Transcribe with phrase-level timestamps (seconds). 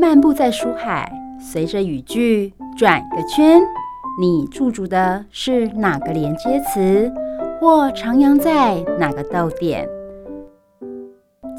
[0.00, 3.60] 漫步在书海，随着语句转个圈，
[4.18, 7.12] 你驻足的是哪个连接词，
[7.60, 9.86] 或徜徉在哪个逗点？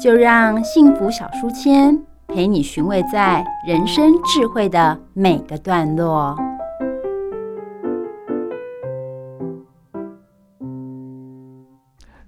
[0.00, 6.36] 就让幸福小书签陪你寻味在人生智慧的每个段落。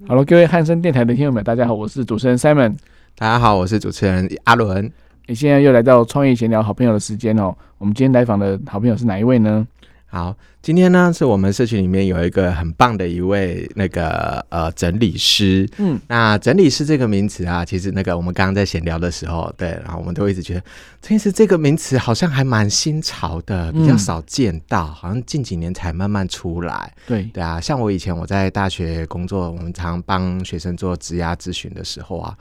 [0.07, 2.77] Hello，各位汉声电台的听众们，大家好，我是主持人 Simon。
[3.17, 4.89] 大家好，我是主持人阿伦。
[5.27, 7.55] 你现在又来到创业闲聊好朋友的时间哦。
[7.79, 9.67] 我们今天来访的好朋友是哪一位呢？
[10.07, 15.69] 好，今天呢是我们社群里面有一个很棒的一位那个呃整理师。
[15.79, 20.63] 嗯，那整理师这个名词啊，其实那个我们刚刚在闲聊的时候，对，然后我们都一直觉得，
[21.01, 26.93] 其实这个名词好像还蛮新潮的，比较少见到，嗯、好像近几年才慢慢出来。
[27.07, 32.37] 对，对啊，像我以前我在大学工作，我们常帮学生做职涯咨询的时候啊，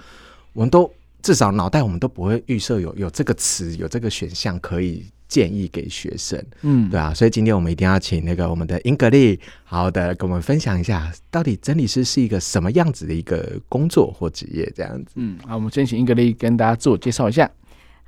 [0.51, 0.91] 我们都。
[1.23, 15.13] 至少脑袋我们都不会预设有有这个词有这个选项可以建议给学生，嗯，对啊，所以今天我们一定要请那个我们的英格丽好好的跟我们分享一下，到底整理师是一个什么样子的一个工作或职业这样子。
[15.15, 17.49] 嗯，好，我们先请英格丽跟大家自我介绍一下。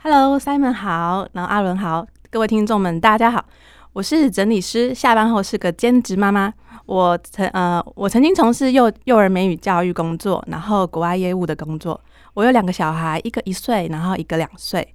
[0.04, 3.44] Hello，Simon 好，然后阿伦好，各位听众们大家好，
[3.94, 6.54] 我是整理师，下班后是个兼职妈妈。
[6.86, 12.00] 我曾呃，我曾经从事幼幼儿美语教育工作，然后国外业务的工作。
[12.36, 14.88] 我有两个小孩，一个一岁，然后一个两岁。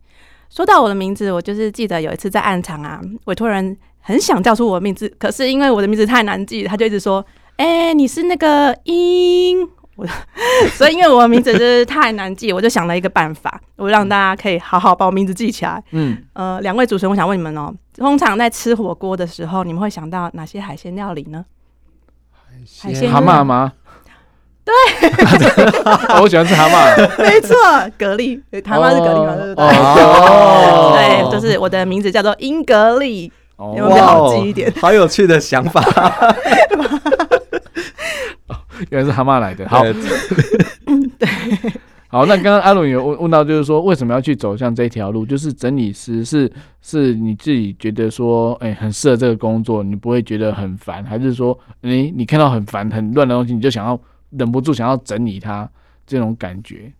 [0.48, 7.24] 说到我的名字，我就是记得有一次在暗场啊，委托人很想叫出我的名字，可是因为我的名字太难记，他就一直说
[7.56, 10.06] ：“哎、欸，你是那个英。”我
[10.72, 15.83] 所以因为我的名字就是太难记，我就想了一个办法，我让大家可以好好把我名字记起来。
[15.91, 21.44] 嗯，呃，两位主持人，我想问你们哦，通常在吃火锅的时候，你们会想到哪些海鲜料理呢？
[22.80, 23.72] 海鲜蛤蟆吗？
[25.38, 27.22] 对，我喜欢吃蛤蟆。
[27.22, 27.56] 没错，
[27.98, 29.34] 蛤蜊，蛤蟆是蛤蜊吗？
[29.36, 29.64] 对不对？
[29.64, 33.30] 哦， 对，就是我的名字叫做英格丽，
[33.77, 34.72] 有没有好记一点？
[34.80, 35.82] 好有趣的想法。
[38.89, 39.68] 原来是蛤蟆来的。
[39.68, 39.95] 好，对。
[42.12, 45.24] 好，那刚刚阿伦有问问到，就是说为什么要去走向这条路？
[45.24, 46.50] 就是整理师是
[46.83, 53.96] 是你自己觉得说，哎、欸，很适合这个工作，你不会觉得很烦，还是说，你你看到很烦很乱的东西，你就想要
[54.30, 55.68] 忍不住想要整理它
[56.07, 56.92] 这种感觉？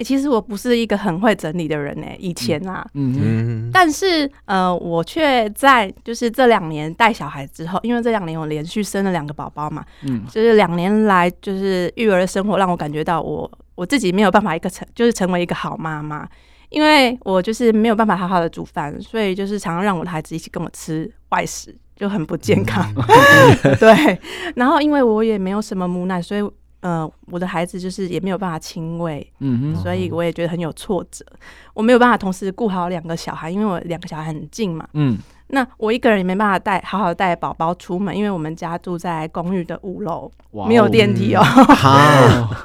[0.00, 13.50] 其实我不是一个很会整理的人呢、欸，以前啊，嗯嗯，但是呃，我却在就是这两年带小孩之后，因为这两年我连续生了两个宝宝嘛，嗯，就是两年来就是育儿的生活让我感觉到我。
[13.74, 16.28] 我自己没有办法一个成，就是成为一个好妈妈，
[16.68, 22.82] 因为我就是没有办法好好的煮饭，所以就是常常让我的孩子一起跟我吃外食，就很不健康。
[23.78, 24.18] 对，
[24.56, 26.50] 然后因为我也没有什么母奶，所以
[26.80, 31.26] 呃，我的孩子就是也没有办法亲喂，嗯哼，所以我也觉得很有挫折。
[31.74, 35.18] 我没有办法同时顾好两个小孩，因为我两个小孩很近嘛，嗯。
[35.50, 40.30] 那我一个人也没办法带好好带宝宝出门，因为我们家住在公寓的五楼，
[40.68, 41.42] 没有电梯哦。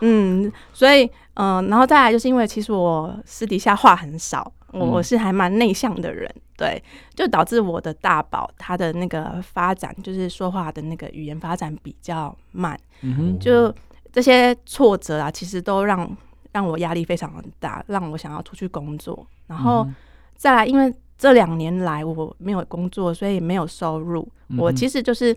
[0.01, 1.05] 嗯， 所以
[1.35, 6.81] 嗯、呃，然后再来就是因为其实我私底下话很少，我我是还蛮内向的人，对，
[7.15, 12.77] 就导致我的大宝他的那个发展，就是说话的那个语言发展比较慢。
[13.01, 13.73] 嗯，就
[14.11, 16.09] 这些挫折啊，其实都让
[16.51, 19.87] 让我压力非常大，让我想要出去工作，然后
[20.35, 20.93] 再来因为。
[21.15, 24.27] 这两年来我没有工作，所以没有收入。
[24.49, 25.33] 嗯、我其实就是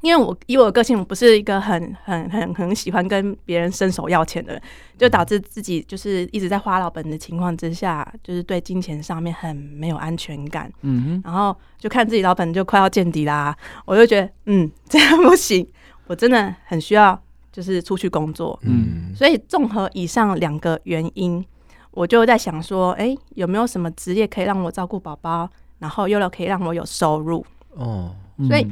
[0.00, 4.62] 因为我以我的个性，我不是一个很很很很喜欢跟别人伸手要钱的人，
[4.98, 10.72] 就导致自己就是一直在花老本的情况之下，就是对金钱上面很没有安全感。
[10.82, 15.66] 嗯哼，然后就看自己老本就快要见底啦，我就觉得嗯 这样不行，
[16.06, 17.20] 我真的很需要
[17.52, 18.58] 就是出去工作。
[18.62, 21.44] 嗯，所以综合以上两个原因。
[21.92, 25.50] 我就在想说，哎、欸，有没有什么职业可以让我照顾宝宝，
[25.80, 27.44] 然后又可以让我有收入？
[27.74, 28.14] 哦，
[28.46, 28.64] 所以，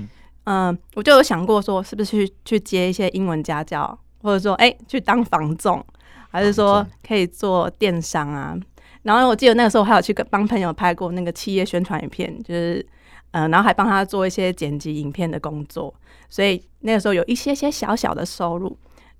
[0.48, 5.84] 嗯、呃，我就有想过说，是不是去去接一些英文家教，或者说，哎、欸，去当房仲，
[6.30, 8.56] 还是说可以做电商啊？
[9.02, 12.86] 然后我记得那个时候还有去跟帮朋友拍过那个企业宣传影片，就是，
[13.32, 15.92] 呃，然后还帮他做一些剪辑影片的工作，
[16.30, 18.74] 所以那个时候有一些些小小的收入。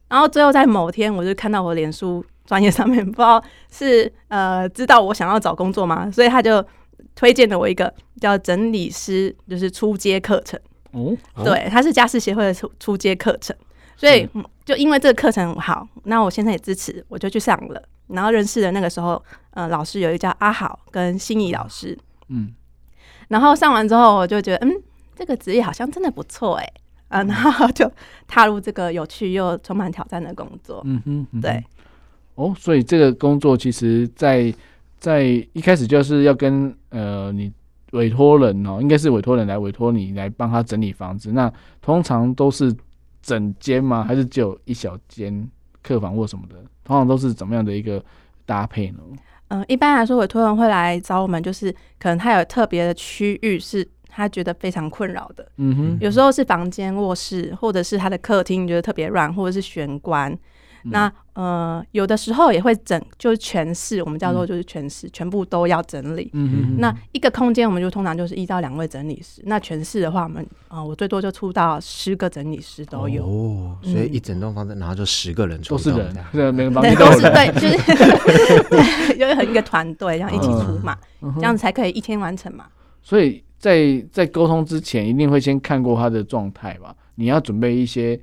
[0.09, 2.25] 然后最后在某天，我就看到我脸书。
[2.49, 6.11] 专业上面 不知道是呃知道我想要找工作吗？
[6.11, 6.65] 所以他就
[7.15, 7.93] 推荐了我一个
[8.23, 10.59] 叫整理师，就是出街课程。
[10.93, 13.55] 哦，对，他是家事协会的初初阶课程，
[13.96, 14.29] 所以
[14.64, 17.82] 就因为这个课程好，那我现在也支持，我就去上了。
[18.08, 21.96] 然后认识的那个时候，呃，老师有一个叫阿好跟心仪老师。
[22.29, 22.55] 嗯，
[23.29, 24.73] 然后上完之后，我就觉得嗯，
[25.14, 26.73] 这个职业好像真的不错哎，
[27.08, 27.90] 啊，然后就
[28.26, 30.81] 踏入这个有趣又充满挑战的工作。
[30.87, 31.62] 嗯哼，对。
[32.35, 34.55] 哦，所以这个工作其实，在
[34.99, 37.52] 在一开始就是要跟呃你
[37.93, 41.32] 委托人哦，应该是委托人来委托你来帮他整理房子。
[41.32, 42.75] 那通常都是
[43.23, 44.05] 整间吗？
[44.05, 45.49] 还是只有一小间
[45.82, 46.56] 客房或什么的？
[46.85, 48.02] 通常都是怎么样的一个
[48.44, 48.99] 搭配呢？
[49.49, 55.50] 嗯、呃，一般来说，委托人会来找我们，就是可能他有特别的区域是他觉得非常困扰的。
[55.56, 60.38] 嗯哼，有时候是房间、卧室，或者是他的客厅觉得特别乱，或者是玄关。
[60.85, 66.29] 那呃，有的时候也会整，就是全市，我们叫做就是全室，嗯、全部都要整理。
[66.33, 69.41] 嗯哼哼，那一个空间，我们就通常就是一到两位整理师。
[69.45, 73.25] 那全市的话，我们啊、呃，我最多就出到十个整理师都有。
[73.25, 77.77] 哦，所以一整栋房子，然后就十个人出动，都是人，对，每个房间都是对，就是
[78.69, 82.67] 对， 有很一个团队这样一起出嘛，嗯、这样子才可以一天完成嘛。
[83.01, 86.93] 所以在在沟通之前，一定会先看过他的状态吧？
[87.15, 88.21] 你要准备一些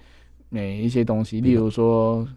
[0.50, 2.28] 哪一些东西，例如说。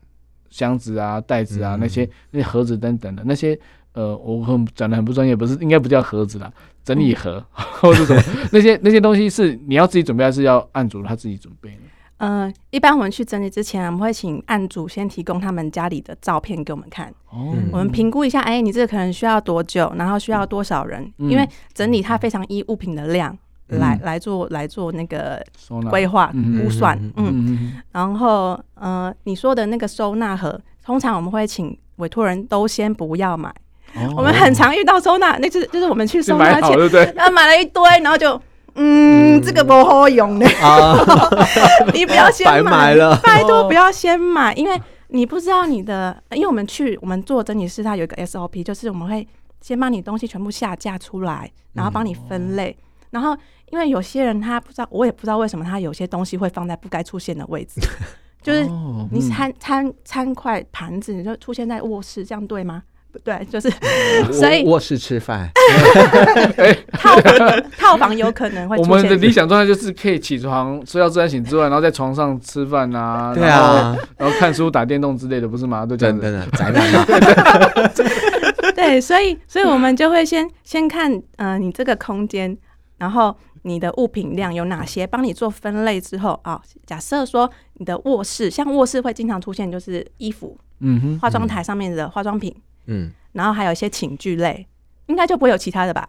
[0.50, 3.58] 箱子啊、袋子啊，那些那些盒子等等的那些，
[3.92, 6.52] 呃，我很讲的很不专业，不是应该不叫盒子啦，
[6.84, 8.22] 整理盒、嗯、 或者什么
[8.52, 11.82] 那些那些东西是你要自己准备，还是要案主他自己准备呢？
[12.18, 23.36] 嗯、呃，一般我们去整理之前，我们会请案主先提供他们家里的照片给我们看，哦，我们评估一下，哎、欸，你这个可能需要多久，然后需要多少人，嗯、因为整理它非常依物品的量。
[23.68, 25.44] 来来做来做那个
[25.90, 26.32] 规划
[26.62, 33.54] 估算，嗯，然后呃，你说的那个收纳盒，通常我们会请委托人都先不要买。
[34.16, 38.40] 我们很常遇到收纳，那是就是我们去收纳前，然后买了一堆，然后就
[38.74, 40.46] 嗯，这个不好用的，
[41.92, 49.26] 你不要先买了，拜托 不要先买，因为你不知道你的，因为我们去我们做整理师，他有一个 SOP，就是我们会
[49.60, 52.76] 先帮你东西全部下架出来，然后帮你分类。
[53.10, 53.36] 然后，
[53.70, 57.80] 因为有些人他不知道，我也不知道为什么他有些东西会放在不该出现的位置，
[58.42, 58.68] 就是
[59.10, 62.82] 你餐餐餐筷盘子，你就出现在卧室，这样对吗？
[63.10, 63.70] 不对，就是
[64.30, 65.48] 所以卧室吃饭，
[66.92, 68.92] 套房套房有可能会出现。
[68.92, 75.86] 我们的理想状态就是可以起床睡到自然醒之外，然后在床上吃饭啊，对啊，然后看书、打电动之类的，不是吗？
[75.86, 76.84] 都这样的宅男。
[78.74, 82.54] 对，所以所以我们就会先先看呃，你这个空间。
[82.98, 85.06] 然后你的物品量有哪些？
[85.06, 92.54] 帮你做分类之后啊，假设说你的卧室，像卧室会经常出现就是衣服，嗯哼，化妆台上面的化妆品，
[92.86, 94.66] 嗯，然后还有一些寝具类，
[95.06, 96.08] 应该就不会有其他的吧？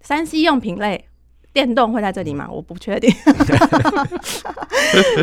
[0.00, 1.06] 三 C 用品类，
[1.52, 2.48] 电动会在这里吗？
[2.50, 3.10] 我不确定。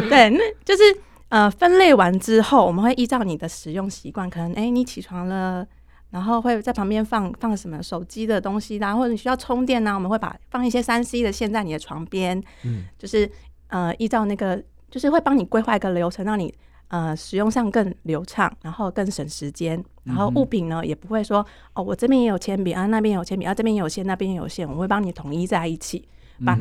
[0.09, 0.83] 对，那就是
[1.29, 5.65] 呃，分类完之后，我们会依照你的使用习惯，可能哎，你起床了。
[6.09, 9.93] 然后会在旁边放放什么手机的东西啦，或者你需要充电呢？
[9.93, 13.29] 我们会把放一些三 C 的线在你的床边，嗯，就是
[13.67, 16.53] 呃依照那个，就是会帮你规划一个流程，让你
[16.87, 19.83] 呃使用上更流畅，然后更省时间。
[20.05, 26.07] 然后物品呢也不会说哦，我这边也有铅笔啊，那边有铅笔啊，这边也有线，那边也有线，我会帮你统一在一起，
[26.45, 26.57] 把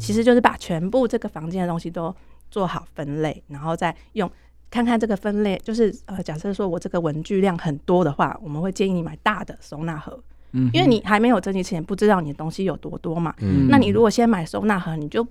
[0.00, 2.12] 其实就是把全部这个房间的东西都
[2.50, 4.28] 做好分类，然后再用。
[4.70, 10.18] 看看这个分类，就是呃，假设说我这个文具量很多的话，我们会建议你买大的收纳盒，
[10.52, 15.26] 嗯，因为你还没有整理前不知道你的东西有多多嘛，嗯，那你如果先买收纳盒，你就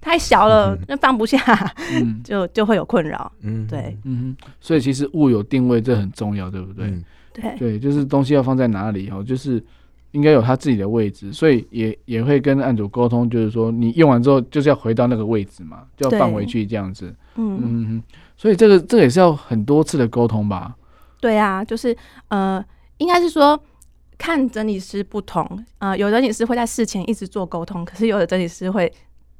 [0.00, 1.38] 太小了，那、嗯、放不下，
[1.94, 6.86] 嗯、就就会有困扰，嗯，对，嗯哼，所以其实物有定位这很重要，对不对？
[6.86, 9.64] 嗯、对，对，就是东西要放在哪里哦，就是。
[10.12, 17.06] 应该有他自己的位置，所以也也会跟案主沟通，就是说你用完之后就是要回到那个位置嘛，就要放回去这样子。
[17.36, 17.58] 嗯。
[17.62, 18.02] 嗯，
[18.42, 20.74] 所以这个这个也是要很多次的沟通吧？
[21.20, 21.96] 对啊，就是
[22.26, 22.60] 呃，
[22.98, 23.56] 应该是说
[24.18, 28.92] 看整理师不同，呃，有的整理师会在事前一直做沟通，可是有的整理师会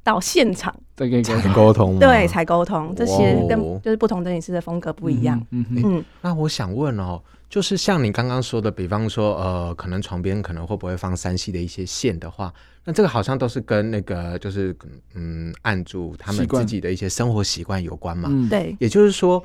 [0.05, 2.95] 到现场再跟你沟通，对，才沟通。
[2.95, 5.37] 这些跟就是不同整理师的风格不一样。
[5.51, 7.21] 嗯嗯，嗯，那我想问哦。
[7.49, 12.51] 就是像你刚刚说的，比方说，呃，可能床边可能会不会放三 C 的一些线的话，
[12.85, 14.75] 那这个好像都是跟那个就是
[15.13, 18.27] 嗯，按住他们自己的一些生活习惯有关嘛。
[18.31, 18.75] 嗯，对。
[18.79, 19.43] 也就是说，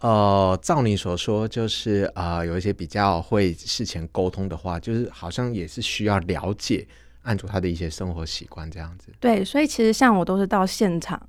[0.00, 6.86] 呃，照你所说，就是呃，有一些比较会事前沟通的话，就是好像也是需要了解
[7.22, 9.12] 按住他的一些生活习惯这样子。
[9.20, 11.20] 对，所以其实像我都是到现场，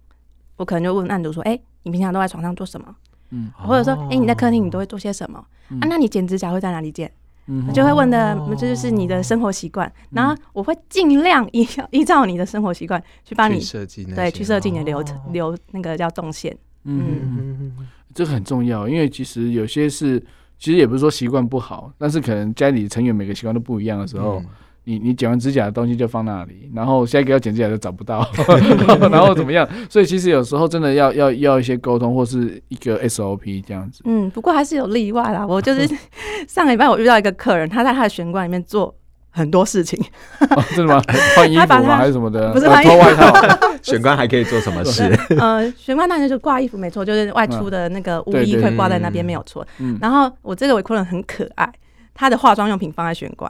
[0.55, 2.95] 我可能就问案主说：“哎，你平常都在床上做什么？”
[3.29, 5.45] 嗯，或者说，哎、欸，你在客厅你都会做些什么？
[5.69, 7.09] 嗯、啊，那你剪指甲会在哪里剪？
[7.47, 9.87] 嗯，我就会问的，这就是你的生活习惯。
[9.87, 16.55] 嗯、然后我会尽量依依照你的生活习惯去帮你设计，对，去设计你的流程流那个叫动线。
[16.83, 20.19] 嗯，嗯这个很重要，因为其实有些是，
[20.59, 24.45] 其实也不是说习惯不好，但是可能家里成员每个习惯都不一样的时候，嗯、
[24.83, 28.27] 你你剪完指甲的东西就放那里，然后下一个要剪指甲就找不到，
[29.11, 29.67] 然后怎么样？
[29.89, 34.01] 所以其实有时候真的要要要一些沟通，或是一个 SOP 这样子。
[34.05, 35.45] 嗯，不过还是有例外啦。
[35.45, 35.87] 我就是
[36.47, 38.93] 上个礼拜我遇到一个客人，他在他的玄关里面做
[39.29, 40.03] 很多事情。
[40.39, 41.01] 哦、真的吗？
[41.37, 41.97] 换衣服吗？
[41.97, 42.51] 还是什么的？
[42.51, 43.71] 不是换衣服，脱外套。
[43.83, 45.03] 玄关还可以做什么事？
[45.39, 49.65] 呃，玄关当然就挂衣服，没错，就是外出的那个污衣会挂在那边，没有错。
[49.99, 51.71] 然后我这个委托人很可爱。
[52.13, 53.49] 他的化妆用品放在玄关，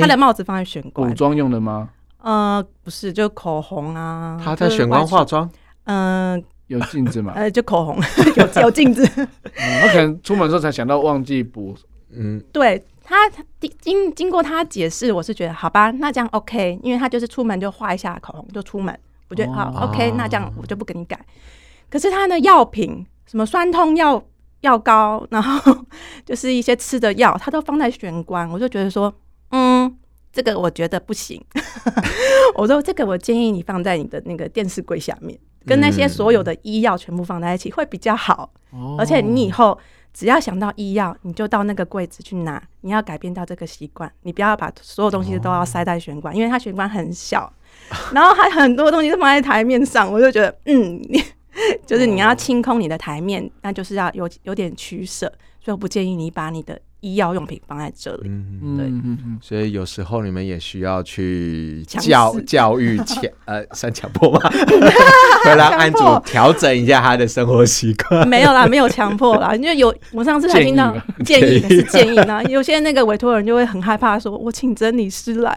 [0.00, 1.08] 他的帽子放在玄关。
[1.08, 1.90] 古装用的吗？
[2.20, 4.40] 呃，不是，就口红啊。
[4.42, 5.48] 他在玄关化妆？
[5.84, 7.32] 嗯，有镜子吗？
[7.36, 7.96] 呃，就口红，
[8.36, 9.06] 有有镜子。
[9.54, 11.76] 他可能出门的时候才想到忘记补。
[12.10, 13.16] 嗯，对他
[13.80, 18.98] 经经过他解释，我是觉得好吧，那这样 OK，因为他就是出门就画一下口红就出门，
[19.28, 21.18] 我觉得好 OK，那这样我就不跟你改。
[21.90, 24.22] 可是他的药品，什么酸痛药。
[24.60, 25.84] 药膏，然后
[26.26, 29.12] 就是一些吃的药，他都放在玄关，我就觉得说，
[29.50, 29.96] 嗯，
[30.32, 31.42] 这个我觉得不行。
[32.56, 38.50] 我说这个我建议你放在你的那个电视柜下面，跟那些所有的医药全部放在一起会比较好。
[38.72, 39.78] 嗯、而且你以后
[40.12, 42.60] 只要想到医药，你就到那个柜子去拿。
[42.80, 47.52] 你要改变掉这个习惯，你不要把所有东西都要塞在玄关，因为它玄关很小，
[48.12, 51.22] 然后还很多东西都放在台面上，我就觉得，嗯，你。
[51.86, 55.26] 就是你要清空你的台面，哦、那就是要有有点取舍，
[55.62, 58.28] 所以我不建议你把你的医药用品放在这里。
[58.28, 64.40] 嗯，对，所以有时候你们也需要去教教育强 呃，算强迫吗？
[65.44, 68.26] 会让案主调整一下他的生活习惯。
[68.28, 75.56] 没有啦，没有强迫啦， 因为有我上次才听到建议是建议呢，有些那个委托人就会很害怕说，说我请整理师来，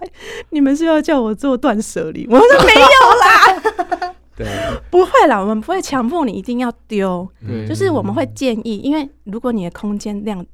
[0.51, 2.27] 你们是要叫我做断舍离？
[2.29, 4.10] 我说没有啦。
[4.43, 10.45] 对不会啦，我们不会强迫你一定要丢，对就是我们会建议，因为如果你的空间量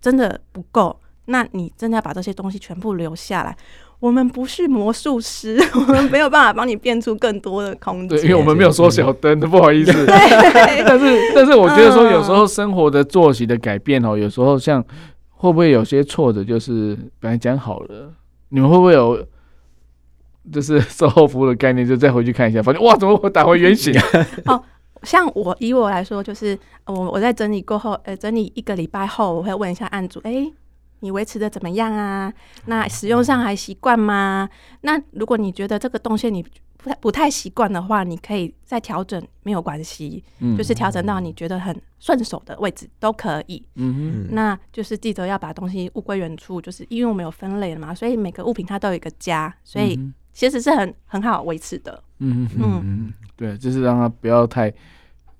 [0.00, 0.96] 真的不够，
[1.26, 3.56] 那你真的要把这些东西全部留下来。
[4.00, 8.18] 我们不是魔术师， 我们没有办法帮你变出更多的空间。
[8.18, 9.92] 对，因为我们没有缩小灯的，不好意思。
[9.92, 10.06] 对
[10.88, 14.82] 但是，但是我觉得说，有时候生活的作息的改变哦，有时候像
[15.28, 18.10] 会不会有些挫折，就是本来讲好了，
[18.48, 19.22] 你们会不会有？
[20.52, 23.94] 就是 售后服务的概念，就再回去看一下，发现哇，怎么我打回原形？
[24.46, 24.62] 哦，
[25.02, 30.52] 像我以我来说，就是我我在整理过后，呃，整理一个礼拜后，我会问一下案主，哎、欸，
[31.00, 32.32] 你维持的怎么样啊？
[32.66, 34.48] 那使用上还习惯吗？
[34.82, 36.42] 那如果你觉得这个动线你
[36.76, 43.62] 不太不太习惯的话，你可以再调整，没有关系，嗯、就是调整到你觉得很顺手的位置都可以。
[43.76, 49.98] 嗯哼，那就是记得要把东西物归原处，就是因为我们有分类了嘛，所以每个物品它都有一个家，所以。
[50.32, 54.72] 其实是很很好维持的，嗯嗯嗯，对，就是让它不要太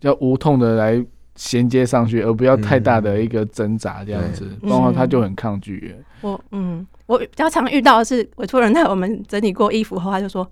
[0.01, 1.05] 要无痛的来
[1.37, 5.95] 衔接上去，而不要太大的一个挣扎这样子，不然的话他就很抗拒。
[6.21, 10.47] 我嗯，我比较常遇到的是委托人在我们整理过衣服后，他就说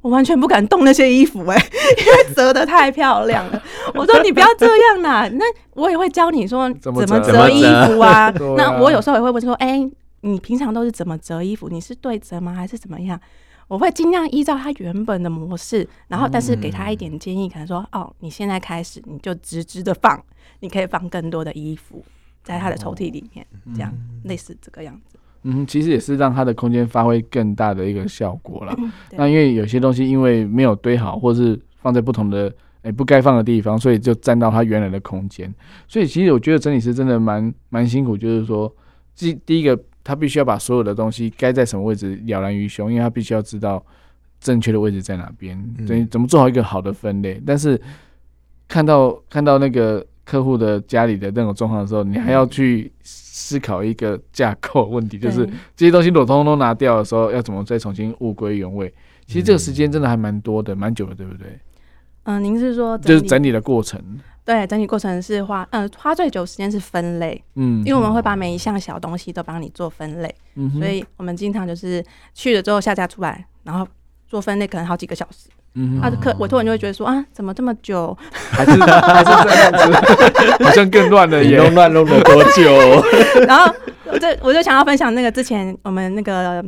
[0.00, 1.56] 我完全不敢动那些衣服，哎，
[1.98, 3.62] 因为折的太漂亮了。
[3.94, 5.44] 我说你不要这样啦，那
[5.74, 8.32] 我也会教你说怎么折衣服啊。
[8.56, 9.86] 那我有时候也会问说，哎，
[10.22, 11.68] 你平常都是怎么折衣服？
[11.68, 13.20] 你是对折吗，还是怎么样？
[13.70, 20.20] 我会尽量依照他原本的模式，然后但是给他一点建议，可能说哦，你现在开始你就直直的放，
[20.58, 22.04] 你可以放更多的衣服
[22.42, 25.16] 在他的抽屉里面，这样类似这个样子。
[25.44, 28.76] 嗯，其实也是让他的空间发挥更大的一个效果了。
[29.12, 35.54] 那因为有些东西因为没有堆好，或是放在不同的诶不该放的地方，所以就占到他原来的空间。
[35.86, 38.74] 所以其实我觉得整理师真的蛮蛮辛苦，就是说，
[39.14, 39.80] 第第一个。
[40.02, 43.84] 他必须要把所有的东西该在什么位置了然于胸，因为他必须要知道
[44.40, 47.40] 正确的位置在哪边，等于怎么做好一个好的分类。
[47.46, 47.80] 但是
[48.66, 55.44] 看到看到那个客户的家里的那种状况的时候，你还要去思考一个架构问题，就是
[55.76, 58.92] 这些东西如果通通都拿掉的时候，要怎么再重新物归原位？
[59.26, 61.46] 其实这个时间真的还蛮多的，蛮久的，对不对？
[62.24, 64.00] 嗯，您是说就是整理的过程？
[64.50, 72.04] 对，整理过程是花，嗯，花最久时间是分类，嗯，因为我们会把每一项小东西都帮你做分类，嗯，所以我们经常就是
[72.34, 73.86] 去了之后下架出来，然后
[74.26, 78.18] 做分类，可能好几个小时，嗯哼，他的客委托人就会觉得说啊，怎么这么久？
[78.50, 79.70] 还是还是这样
[80.58, 82.74] 子，好像更乱了，也弄乱弄了多久？
[83.46, 83.72] 然后
[84.06, 86.60] 我就我就想要分享那个之前我们那个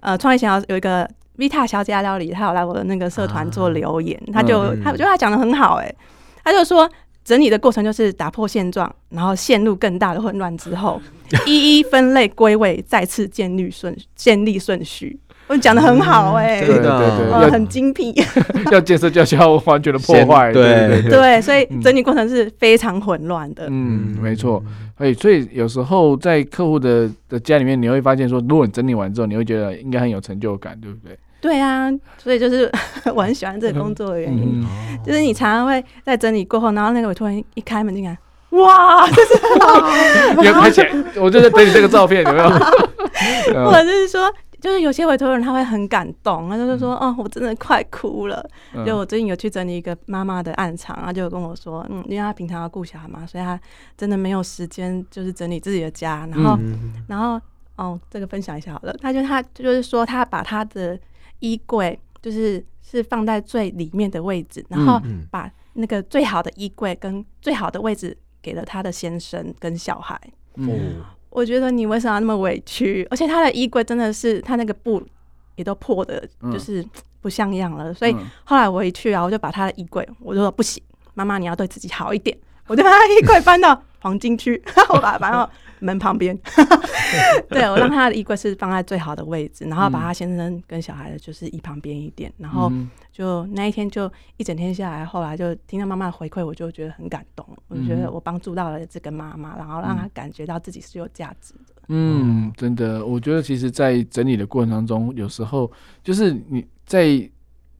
[0.00, 5.94] 呃创业想要有一个 Vita 小姐料理，她有来我的那个社团做留言，她就她我觉得她讲的很好，哎，
[6.42, 6.90] 她就说。
[7.26, 11.02] 整理的过程就是打破现状，然后陷入更大的混乱之后，
[11.44, 15.18] 一一分类归位，再次建立顺建立顺序。
[15.48, 18.14] 我讲的很好哎，对对对，很精辟，
[18.70, 23.66] 要建设就需要完全的破坏，对对对，所以整理过程是非常混乱的。
[23.68, 24.62] 嗯，没错。
[24.96, 31.18] 所以所以有时候在客户的的家里面，你会发现说，如果你整理完之后，你会觉得应该很有成就感，对不对？
[31.40, 32.70] 对啊，所以就是
[33.14, 34.64] 我很喜欢这个工作的原因，
[35.04, 38.18] 就是你常常会在整理过后，然后那个委托人一开门进来，
[38.50, 42.48] 哇，这是，你要拍起来，我就在等你这个照片，有没有？
[43.64, 44.32] 或者就是说。
[44.58, 48.44] 就是有些委托人他会很感动，他就是说：“哦，我真的快哭了。”
[48.86, 53.60] 就我最近有去整理一个妈妈的暗场，他就跟我说：“嗯，因为他平常要顾小孩嘛，所以他
[53.98, 56.58] 真的没有时间就是整理自己的家。”然后，
[57.06, 57.38] 然后
[57.76, 58.96] 哦，这个分享一下好了。
[59.00, 60.98] 他就他就是说，他把他的
[61.40, 65.00] 衣柜就是是放在最里面的位置，然后
[65.30, 70.20] 把那个最好的衣柜跟最好的位置给了他的先生跟小孩。
[70.56, 71.02] 嗯。
[71.28, 73.06] 我觉得你为什么要那么委屈？
[73.10, 75.02] 而且他的衣柜真的是他那个布
[75.56, 76.82] 也都破的，就是
[77.20, 77.92] 不像样了。
[77.92, 82.34] 所以后来我一去啊，我就把他的衣柜，我就说不行，妈妈你要对自己好一点，
[82.68, 86.36] 我就把他衣柜搬到黄金区， 我把它搬到门旁边。
[87.48, 92.70] 对，我让他的衣柜是放在最好的位置，然后把他先生跟小孩的就是移旁边一点，然后。
[93.12, 97.48] 就那一天，就一整天下来，后来就听到妈妈的回馈，我就觉得很感动。
[97.66, 101.82] 我就觉得我帮助到了这个妈妈，然后让她感觉到自己是有价值的。
[101.88, 105.72] 嗯，真的，我觉得其实，在整理的过程当中，有时候
[106.04, 107.08] 就是你在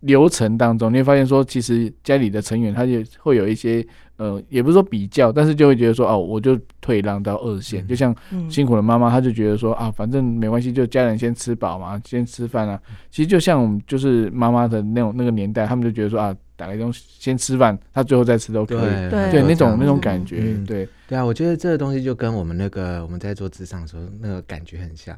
[0.00, 3.86] 流程当中，你会发现说，其实家里的成员他就会有一些。
[4.16, 8.14] 呃，也不是说比较，但是就会觉得说，哦，我就退让到二线，嗯、就像
[8.48, 12.80] 辛苦的妈妈，她就觉得说，啊，反正没关系，就家人先吃饱嘛，先吃饭啊。
[13.10, 25.16] 其实就像我们就是妈妈的那种那个年代，他们就觉得说，啊，打开东西先吃饭，他最后再吃都可以，对，对，那种那种感觉，嗯、对，对啊，我觉得这个东西就跟我们那个我们在做职场的时候那个感觉很像。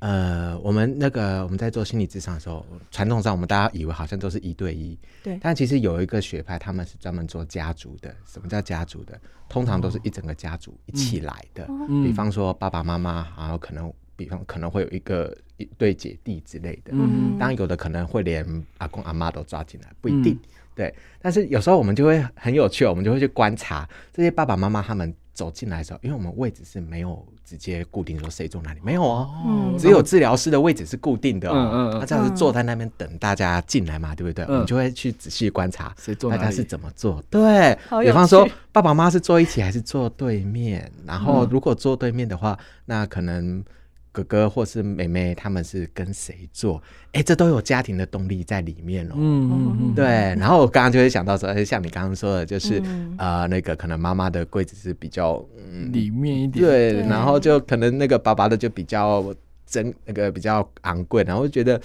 [0.00, 5.38] 呃，我们那个我们在做心理咨商的时候，传统上我们大家以为好像都是一对一，对。
[5.42, 8.14] 但其实有一个学派，他们是专门做家族的。
[8.26, 9.20] 什么叫家族的？
[9.48, 11.66] 通常都是一整个家族一起来的。
[11.88, 16.92] 嗯、比方说爸爸妈妈，然后可能，比方可能会有一个一对姐弟之类的。
[16.94, 17.38] 嗯。
[17.38, 18.44] 当然有的可能会连
[18.78, 20.32] 阿公阿妈都抓进来，不一定。
[20.32, 20.40] 嗯、
[20.74, 20.94] 对。
[21.20, 25.14] 但是有时候我们就会很有趣，我们就会去观察这些爸爸妈妈他们。
[25.40, 31.90] 走进来的时候，因为我们位置是没有直接固定说谁坐哪里，没有哦，嗯、只有治疗师的位置是固定的哦。
[31.92, 34.44] 他、嗯他、这样子坐在那边等大家进来嘛，对不对？
[34.44, 35.94] 嗯、我们就会去仔细观察
[36.28, 37.24] 大家是怎么坐。
[37.30, 40.92] 对，比方说爸爸妈妈是坐一起还是坐对面？
[41.06, 43.64] 然后如果坐对面的话，那可能。
[44.24, 46.82] 哥哥或是妹妹，他们是跟谁做？
[47.12, 49.14] 哎、欸，这都有家庭的动力在里面哦。
[49.16, 50.04] 嗯嗯嗯，对。
[50.04, 56.92] 然后我刚刚就会想到说，哎像你刚刚说的，就是、嗯、呃，那个可能妈妈的柜子是比较、嗯、里面一点，对。
[56.92, 59.34] 对，然后就可能那个爸爸的就比较
[59.66, 61.80] 真，那个比较昂贵，然后觉得。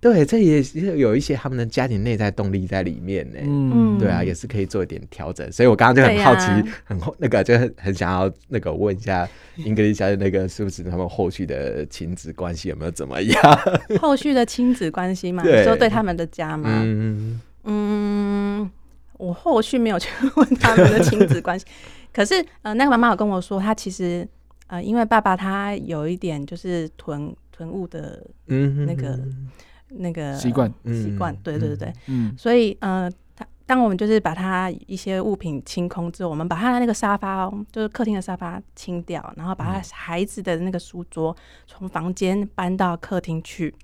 [0.00, 0.62] 对，这也
[0.96, 3.38] 有一些他们的家庭内在动力在里面呢。
[3.42, 5.52] 嗯，对啊，也是可以做一点调整。
[5.52, 13.60] 所以我刚刚就很好奇，啊、很那个就很很想要那个问一下英格丽小姐，那个是不是他们后续的亲子关系有没有怎么样？
[14.00, 16.80] 后续的亲子关系嘛，对，说对他们的家嘛。
[16.82, 18.70] 嗯嗯，
[19.18, 21.66] 我后续没有去 问他们的亲子关系，
[22.10, 24.26] 可是呃，那个妈妈有跟我说，她其实
[24.68, 29.08] 呃，因为爸爸他有一点就是囤囤物的，嗯，那个。
[29.10, 29.50] 嗯
[29.90, 43.74] 那个习惯，习惯，对对对对，嗯，所以呃，他当我们就是把他一些物品清空之后，我们把他的那个沙发，哦就是客厅的沙发清掉，然后把他孩子的那个书桌从房间搬到客厅去，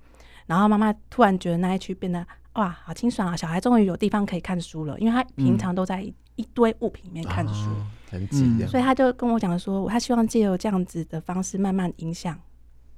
[0.45, 6.01] 然后妈妈突然觉得那一区变得哇，好清爽啊，小孩终于有地方可以看书了，因为他平常都在
[6.35, 7.69] 一堆物品里面看书，
[8.09, 12.37] 很挤，所以他就跟我讲说，他希望借由这样子的方式慢慢影响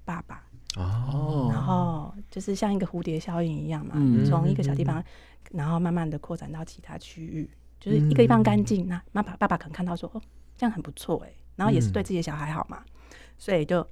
[0.03, 0.43] 爸爸。
[0.77, 5.03] 哦，然后就是像一个蝴蝶效应一样嘛，从、嗯、一个小地方，
[5.51, 10.21] 然后慢慢的扩展到其他区域，就是一个地方干净，那妈爸爸爸可能看到说，哦，
[10.55, 12.91] 这样很不错哎，然后也是对自己的小孩好嘛，嗯、
[13.37, 13.85] 所以就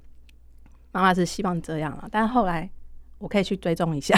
[0.92, 2.70] 妈妈是希望这样了，但是后来
[3.18, 4.16] 我可以去追踪一下，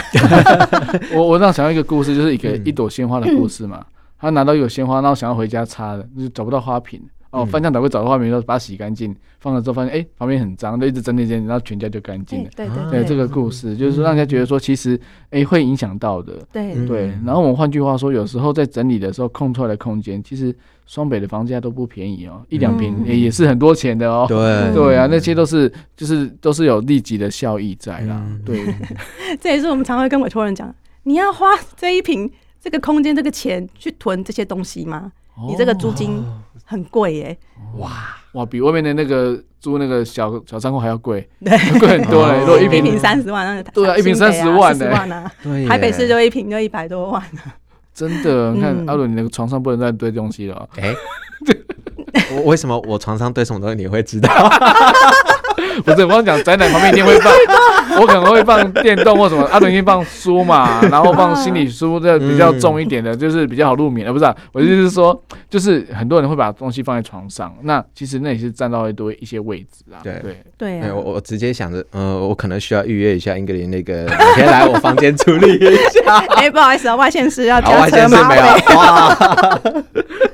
[1.17, 7.03] 我我那想要一个故事，就是一个一朵鲜花的故事嘛，嗯、他拿到一朵鲜花，然后想要回家插的，就找不到花瓶。
[7.31, 12.51] 哦，翻箱倒柜找到画面，然后把它洗干净，放了之后发现，哎，旁边很脏，就一直整理整理，然后全家就干净了。
[12.57, 16.45] 对对对，这个故事就是说让人家觉得说，其实，哎，会影响到的。
[16.53, 17.13] 对对。
[17.25, 20.53] 然后我们换句话说，有时候在整理的时候空出来的空间，其实
[20.87, 24.27] 双北的房价都不便宜哦，一两坪也也是很多钱的哦。
[24.29, 28.27] 对对啊，那些都是就是都是有立即的效益在啦。
[28.45, 28.75] 对。
[29.41, 32.29] 这也是我们常会跟委托人讲，你要花这一坪
[32.61, 35.13] 这个空间这个钱去囤这些东西吗？
[35.49, 36.21] 你这个租金。
[36.71, 37.37] 很贵耶。
[37.79, 37.91] 哇
[38.35, 42.39] 哇，比外面的那个租那个小小仓库还要贵， 对，贵很多嘞。
[42.41, 47.21] 如果一一坪坪三十万，那个对啊，一瓶三十万呢，万啊，对，台北市就一瓶就一百多万。
[47.93, 50.69] 真的，你看嗯阿伦，你那个床上不能再堆东西了。
[50.77, 50.95] 哎，
[52.37, 54.31] 我为什么我床上堆什么东西你会知道？
[55.85, 57.33] 不是，我刚讲宅男旁边一定会放，
[58.01, 59.43] 我可能会放电动或什么。
[59.51, 64.07] 阿伦一定放书嘛， 然后放心理书，这比较重一点的，就是比较好入眠。
[64.07, 69.99] 呃，不是，我就是说，就是很多人会把东西放在床上，那其实那也是占到一堆一些位置啊。
[70.03, 76.19] 对对，对啊，我我直接想着，呃，我可能需要预约一下英格林那个，你可以来我房间处理一下。
[76.37, 78.37] 哎，不好意思啊，外线是要好，加车外线是没。
[78.37, 78.43] 有
[78.77, 79.19] 哇，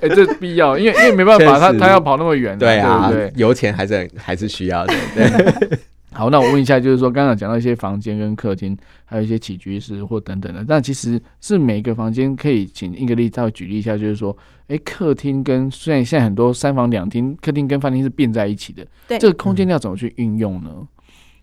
[0.02, 5.15] 哎，这必要，因为因为没办法，他他要跑那么远，对啊对不对？，油钱还是很还是需要的，对。
[6.12, 8.74] 好，那我问一下，就是说，刚刚讲到一些房间跟客厅，
[9.04, 14.34] 还有一些起居室或等等的，那其实是每个房间可以请英格丽稍微举例一下，就是说，
[14.68, 20.88] 哎，客厅跟虽然现在很多三房两厅，客厅跟饭厅是并在一起的，对这个空间要怎么去运用呢？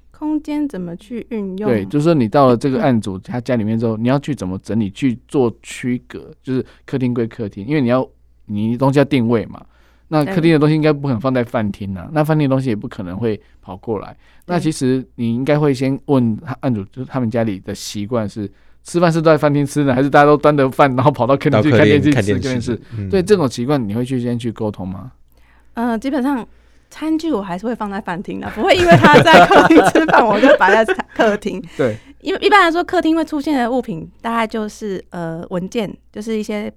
[0.09, 1.69] 空间怎么去运用？
[1.69, 8.09] 对，就是说你到了这个案主他家里面之后，你要去怎么整理，去做区隔，就是客厅归客厅，因为你要
[8.45, 9.63] 你东西要定位嘛。
[10.09, 14.15] 那客厅的东西应该不可能放在饭厅啊，那饭厅的东西也不可能会跑过来。
[14.45, 18.49] 那其实你应该会先问他案主，就是他们家里的习惯是
[18.83, 22.11] 吃饭是都在饭厅吃呢，还是大家都端着饭然后跑到客厅去看电视？
[22.11, 22.79] 看电视。
[22.97, 25.11] 嗯对这种习惯，你会去先去沟通吗？
[25.75, 26.45] 嗯，基本上
[26.89, 31.63] 餐具我还是会放在饭厅的，不会因为他在客厅吃饭，我就摆在客厅。
[31.75, 36.71] 对，因为一般来说，客厅会出现的物品大概就是呃文件，就是一些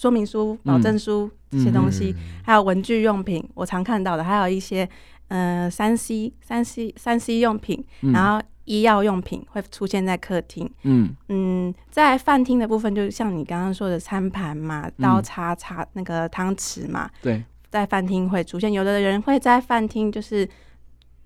[0.00, 4.88] 说明书、保证书这些东西，还有文具用品，我常看到的，还有一些
[5.28, 7.84] 呃三 C、三 C、三 C 用品，
[8.14, 10.70] 然后医药用品会出现在客厅。
[10.84, 11.14] 嗯。
[11.28, 18.72] 嗯，在饭厅的部分，就像你刚刚说的餐盘嘛、刀叉叉、那个汤匙嘛，对，在饭厅会出现。
[18.72, 20.48] 有的人会在饭厅就是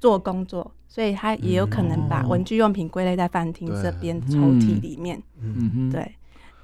[0.01, 5.23] 做工作，所以他也有可能把文具用品归类在饭厅这边抽屉里面。
[5.41, 6.13] 嗯哼，对，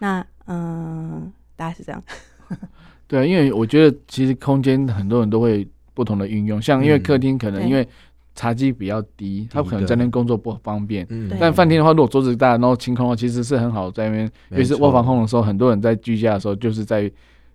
[0.01, 2.03] 那嗯，大概是这样。
[3.07, 7.87] 对，因为我觉得其实空间很多人都会不同的运用，像因为客厅可能因为
[8.35, 11.07] 茶几比较低，他可能在那边工作不方便。
[11.11, 17.11] 嗯但饭厅的话，如果桌子大，然后清空的话，其实是很好在那边，尤其是卧房空的时候，很多人在居家的时候就是在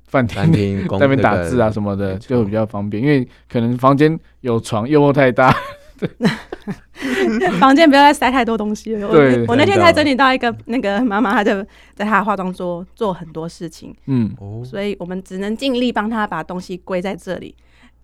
[0.06, 0.38] 饭厅
[0.88, 3.02] 在那边打字啊什么的，就会比较方便。
[3.02, 5.52] 因为可能房间有床，又太大。
[7.60, 9.10] 房间不要再塞太多东西了。
[9.10, 17.56] 对我，我那天才整理到一个那个妈妈，她就在她的化妆桌做很多事情，嗯，所以我们只能尽力帮她把东西归在这里。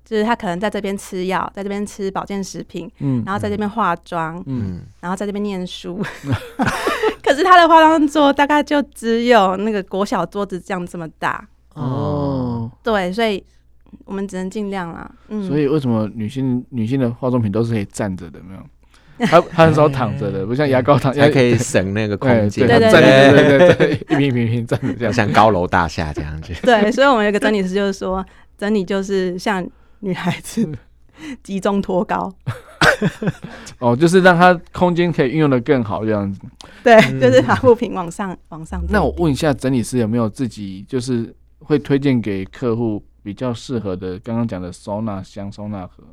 [0.04, 6.04] 就是她可能在这边吃药，在这边吃保健食品，嗯，然后在这边化妆，嗯，然后在这边念书。
[7.24, 11.48] 可是她的化妆桌大概就只有那个国小桌子这样这么大。
[11.76, 13.42] 哦，对，所以
[14.06, 15.10] 我们只能尽量啦。
[15.30, 18.40] 嗯，所以为什么女性女性的化妆品都是可以站着的？
[18.42, 22.68] 没有，她她很少躺着的， 不像牙膏躺，还可以省那个空间。
[22.68, 22.98] 对对对
[23.32, 26.54] 对对对，一瓶一瓶一瓶站着这样，像高楼大厦这样子。
[26.64, 28.26] 对，所以我们有个整理师就是说，
[28.58, 29.68] 整理就是像
[30.00, 30.68] 女孩子
[31.44, 32.34] 集中托高。
[33.80, 36.40] 哦，就是让她空间可以运用的更好这样子。
[36.84, 38.84] 对，就是把物品往上往上。
[38.90, 44.18] 那我问一下，整理师有没有自己就是会推荐给客户比较适合的？
[44.20, 46.04] 刚刚讲的收纳箱、收纳盒，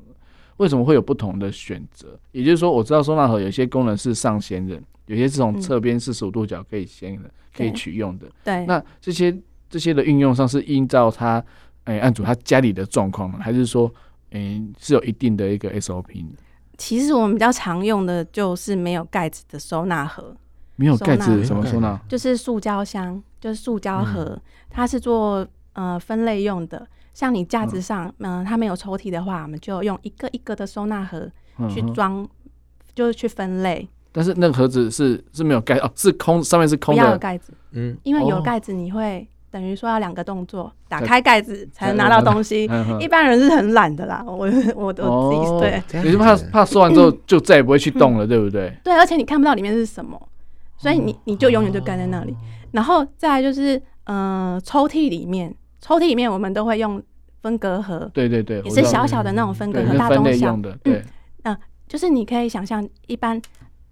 [0.59, 2.19] 为什么会有不同的选择？
[2.33, 8.27] 也就是说，我知道收纳盒有些功能是上掀的，有些是从侧边四十五度角可以掀的，可以取用的。
[8.45, 9.37] 对，那这些
[9.71, 11.43] 这些的运用上是依照他
[11.85, 13.39] 哎案主他家里的状况吗？
[13.41, 13.93] 还是说
[14.31, 16.37] 哎是有一定的一个 SOP 的？
[16.77, 20.37] 其实我们比较常用的就是没有盖子的收纳盒。
[20.77, 22.01] 没有盖子什么收纳？
[22.09, 24.41] 就是塑胶箱，就是塑胶盒，嗯、
[24.71, 26.87] 它是做呃分类用的。
[27.15, 31.31] 像你架子上，嗯、呃，它没有抽屉的话，我们就用一个一个的收纳盒
[31.69, 32.29] 去装，嗯、
[32.95, 33.89] 就是去分类。
[34.13, 37.53] 但是那个盒子是是没有盖哦，是空，上面是空的，不要有盖子。
[37.73, 42.67] 嗯，因为有盖子，你会等于说要两个动作，打开盖子才能拿到东西。
[42.71, 48.73] 嗯、一般人是很懒的啦，我我都自己、哦、对，你是怕怕收完之后 就再也不会去动了，嗯、 对不对？
[48.83, 50.21] 对，而且你看不到里面是什么。
[50.81, 52.37] 所以你你就永远就盖在那里，
[52.71, 57.03] 然后再来就是，呃，抽屉里面，抽屉里面我们都会用
[57.43, 60.57] 分隔盒，对对对，也是小小的那种分隔盒，大中小。
[60.57, 61.05] 的，对，
[61.45, 63.41] 嗯，就是你可以想象，一般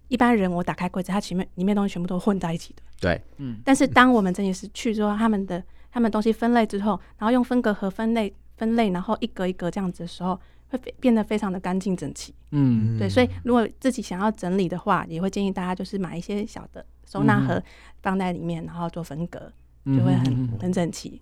[0.07, 10.39] 一般人我打开柜子，它前面里面东西全部都混在一起的，对，嗯，但是当我们整理师去之后，他们的他们东西分类之后，然后用分隔盒分类分类，然后一格一格这样子的时候。
[10.69, 17.63] 会变得非常的干净整齐，嗯，对，所以如果自己想要整理的话，也会建议大家就是买一些小的收纳盒
[18.01, 19.49] 放在里面，然后做分隔，
[19.85, 21.21] 就会很很整齐。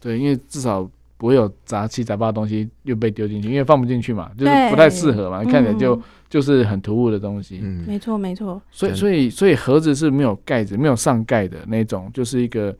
[0.00, 7.58] 对，因为至少不会有杂七杂八的东西又被丢进去，因为放不进去嘛，就是不太适合嘛，看起来就、嗯、就是很突兀的东西。
[7.60, 8.62] 嗯，没错没错。
[8.70, 12.72] 所以所以所以盒子是没有盖子、没有上盖的那种，就是一个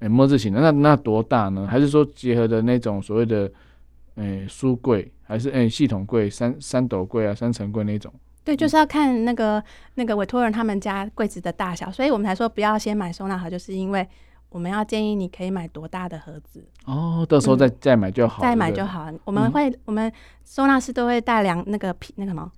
[0.00, 0.60] 诶么字形的。
[0.60, 1.66] 那那多大呢？
[1.66, 3.50] 还是说结合的那种所谓的
[4.16, 8.12] 诶书柜，还是诶系统柜、三三斗柜啊、三层柜那种？
[8.44, 9.62] 对，就是要看那个
[9.94, 14.06] 那个委托人他们家柜子的大小，所以我们才说不要先买收纳盒，就是因为。
[14.48, 19.08] 我们要建议你可以买多大的盒子哦，到时候再、嗯、再买就好，再买就好。
[19.24, 20.10] 我们会，嗯、我们
[20.44, 22.50] 收纳师都会带量那个皮那个什么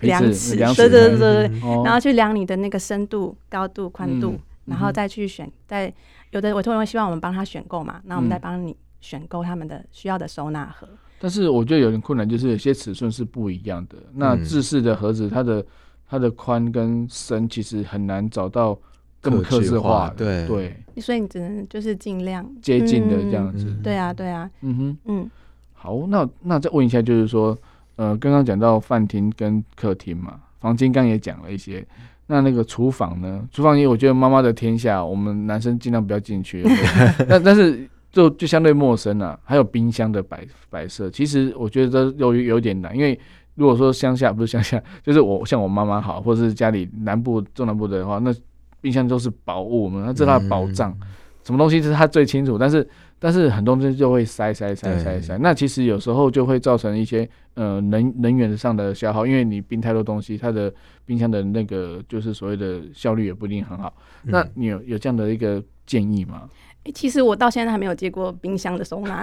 [0.00, 5.50] 量尺，对对对对，然后去量你的那个深度、高度、宽度，嗯、然后再去选。
[5.66, 5.92] 再
[6.30, 10.86] 有的委托人会希望我们帮他选购嘛，那我们再帮你选购他们的需要的收纳盒。
[11.18, 13.96] 但是我觉得有点困难，就是有些尺寸是不一样的。
[14.12, 15.66] 那制式的盒子，它的
[16.06, 18.78] 它的宽跟深其实很难找到。
[19.20, 23.66] 更客制化，对对，所以你只能就是尽量接近的这样子。
[23.68, 25.30] 嗯、对啊，对啊，嗯哼，嗯，
[25.74, 27.56] 好，那那再问一下，就是说，
[27.96, 31.86] 呃，刚刚讲到饭厅跟客厅嘛，房间刚也讲了一些，
[32.28, 33.46] 那那个厨房呢？
[33.52, 36.64] 厨房因为我觉得妈妈的天下，我们男生尽量不要进去。
[37.28, 39.38] 但但是就就相对陌生啊。
[39.44, 43.18] 还有冰箱的摆摆设，其实我觉得有有点难，因为
[43.54, 48.34] 如果说乡下不是乡下，就是我像我妈妈好，或者是家里南部中南部的话，那。
[48.80, 51.06] 冰箱都是宝物嘛，那这是他的宝藏，嗯、
[51.44, 52.56] 什么东西是他最清楚。
[52.58, 52.86] 但是，
[53.18, 55.38] 但是很多东西就会塞塞塞塞塞。
[55.38, 60.72] 那其实有时候就会造成一些呃能能源上的消耗，因为你冰太多东西，它的
[61.04, 63.92] 冰箱的那个就是所谓的效率也不一定很好。
[64.24, 66.48] 嗯、那你有有这样的一个建议吗？
[66.84, 69.22] 欸、其实我到现在还没有接过冰箱的收纳，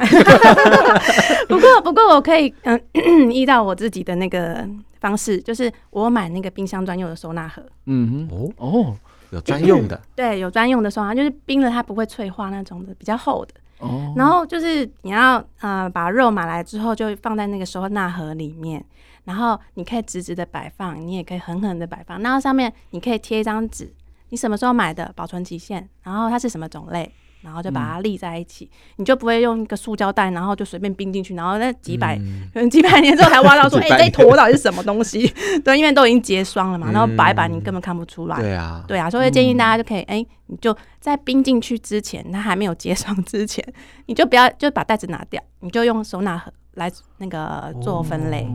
[1.49, 2.79] 不过不过我可以嗯
[3.33, 4.63] 依照我自己的那个
[4.99, 7.63] 方式，就是我买那个冰箱专用的收纳盒。
[7.87, 8.97] 嗯哼，哦哦。
[9.31, 13.53] 有专用的， 对，有专用的收纳，就是冰了它不会脆化那种的，比较厚的。
[13.79, 14.13] 哦。
[14.15, 18.83] 然后就是你要呃把肉买来之后，就放在那个收纳盒里面，
[19.25, 22.21] 然后你可以直直的摆放，你也可以狠狠的摆放。
[22.21, 23.91] 然后上面你可以贴一张纸，
[24.29, 27.11] 你什么时候买的，保存期限，然后它是什么种类。
[27.47, 35.25] 然后就把它立在一起，嗯、你就不会用一个塑胶袋，然后就随便冰进去，然后那几百、嗯、可 能几百年之后才挖到说， 哎、欸，这坨到底是什么东西？
[35.63, 38.37] 对，因为都已经结霜了嘛，然后白板你根本看不出来。
[38.37, 43.63] 对啊、嗯，对啊，所以建议大家就可以，哎、欸，你就在冰进去之前，它还没有结霜之前，
[44.07, 48.45] 你就不要就把袋子拿掉，你就用手拿盒来那个做分类，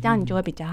[0.00, 0.66] 这样你就会比较。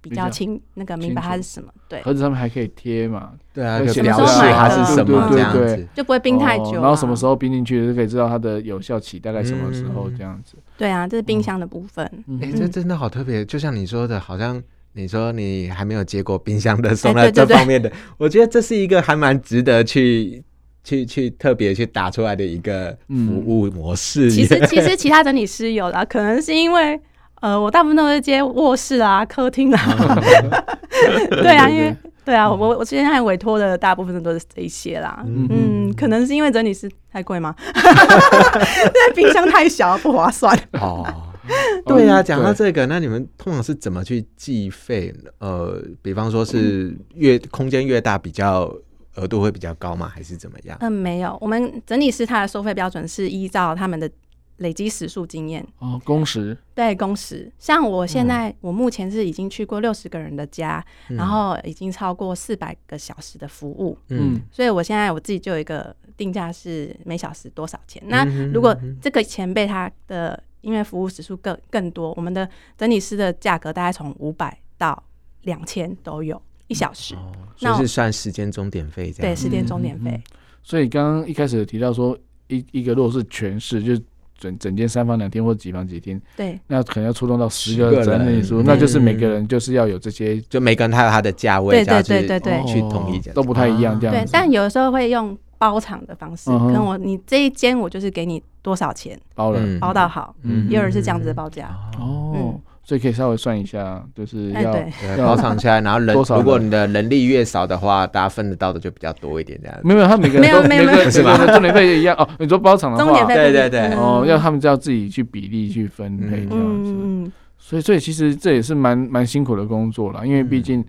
[0.00, 5.86] 比较清那个明白它是什么，对，盒子上面还可以贴嘛，对啊，可以标示它是什么，这样子。
[5.94, 10.56] 就不会冰太久，然后什么时候冰进去就可以知道它的有效期大概什么时候这样子。
[10.76, 12.04] 对啊，这是冰箱的部分。
[12.40, 20.42] 哎，这真的好特别，就像你说的，好像你说你还没有接过冰箱的送到这方面的，我觉得这是一个还蛮值得去
[20.84, 24.30] 去去特别去打出来的一个服务模式。
[24.30, 27.00] 其实其实其他整理师有的，可能是因为。
[27.40, 29.80] 呃，我大部分都是接卧室啊、客厅啊，
[31.30, 35.24] 对啊，因为对啊，我我之前还委托的大部分都是这一些啦。
[35.26, 37.54] 嗯，可能是因为整理师太贵吗？
[37.64, 40.54] 因为冰箱太小不划算。
[40.72, 41.06] 哦，
[41.86, 45.14] 对啊，讲到这个，那你们通常是怎么去计费？
[45.38, 48.70] 呃，比方说是越空间越大，比较
[49.14, 50.10] 额度会比较高吗？
[50.12, 50.76] 还是怎么样？
[50.80, 54.10] 嗯，没有，我们整理师他的收费标准是依照他们的。
[54.58, 55.66] 累积时数经验。
[55.78, 56.56] 哦，工时。
[56.74, 68.00] 对工时，像我现在，我目前是已经去过六十个人的家，嗯、然后已经超过四百个小时的服务，嗯，所以我现在我自己就有一个定价是每小时多少钱。
[68.06, 75.02] 嗯、那如果这个前辈他的因为服务时数更更多，我们的整理师的价格大概从五百到
[75.42, 80.22] 两千都有一小时，嗯哦、那所以是算时间钟点费这样，对，时间钟点费、嗯。
[80.62, 82.16] 所以刚刚一开始有提到说
[82.46, 84.02] 一一个如果是全市就是。
[84.38, 94.14] 整整间三房两厅或几房几厅，对，那可能要出动到十个整理师，那就是每个人就是要有这些，就每个人他有他的价位，对对对对对，去统一都不太一样这样。
[94.14, 99.60] 对，但有的时候会用包场的方式，可能我你这一间我就是给你多少钱，包了。
[99.80, 101.68] 包到好，嗯，也有人是这样子的报价。
[101.98, 102.58] 哦。
[102.88, 104.74] 所以可以稍微算一下，就是要
[105.18, 109.78] 包场下来，然后人 如果你的人力越少的话，大家分得到的就比较多一点这样。
[109.84, 111.36] 没有，他每个人都每个人是吧？
[111.48, 112.26] 重点费也一样哦。
[112.38, 117.30] 你说包场的话，对对对，哦，要他们就要自己去比例去分配这样子。
[117.58, 120.82] 所以，所以其实这也是蛮蛮辛苦的工作了，因为毕竟，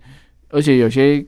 [0.52, 1.22] 而且有些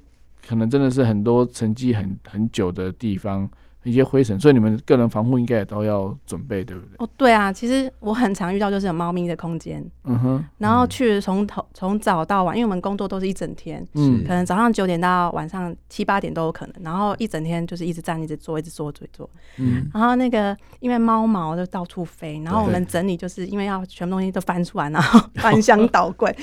[0.47, 3.45] 可能真的是很多沉积很很久的地方，
[3.83, 6.95] 一些灰尘，所以你们个人防护应该也都要准备，对不对？
[6.99, 19.29] 哦，对啊，其实我很常遇到就是有猫咪的空间，嗯哼，然后去从头从早到晚，因为我们工作都是一整天，嗯可能早上九点到晚上七八点都有可能，然后一整天就是一直站、一直坐、一直坐、一直坐。
[19.57, 26.35] 嗯，然后那个因为猫毛就到处飞，然后我们整理就是因为要全部东西都翻出来，然后 翻箱倒柜，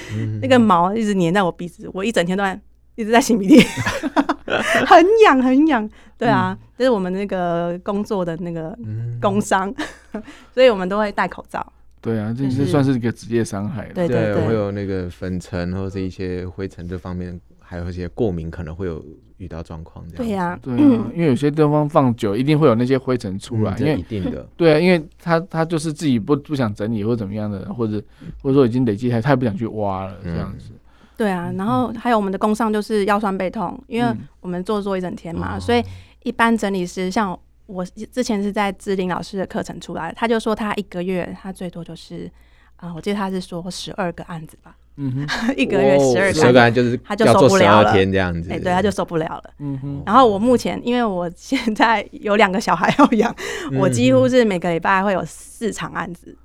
[0.43, 2.61] 那个毛一直粘在我鼻子，我一整天都在
[2.97, 3.65] 一直在擤鼻涕。
[4.87, 8.77] 很痒，很痒，对啊，嗯、这是我们那个工作的那个
[9.21, 9.73] 工伤，
[10.13, 11.73] 嗯、 所以我们都会戴口罩。
[12.01, 13.91] 对啊，这是算是一个职业伤害。
[13.93, 19.05] 对对对，会有那个粉尘或者一些灰尘这方面，还有一些过敏，可能会有
[19.39, 20.05] 遇到状况。
[20.17, 20.79] 对呀，对啊，
[21.13, 24.49] 因为有些地方放久，一定会有那些灰尘出来，因为一定的。
[24.57, 28.01] 对啊，因为他他就是自己不不想整理或者怎么样的，或者
[28.41, 30.71] 或者说已经累积太，他也不想去挖了这样子。
[31.19, 34.09] 对啊，然后还有我们的工伤就是腰酸背痛，因为
[34.41, 35.85] 我们坐坐一整天嘛，嗯、所以
[36.23, 42.31] 一般整理师像我之前是在志玲老师的课程出来，他就说他一个月他最多就是
[42.77, 45.27] 啊、呃，我记得他是说十二个案子吧，嗯哼，
[45.59, 50.03] 一个月十二个案子，就是他就受不了了，天这样子，哎，对，他就受不了了，嗯哼。
[50.07, 53.35] 然后我目前因为我现在有两个小孩要养，
[53.73, 56.37] 嗯、我几乎是每个礼拜会有四场案子。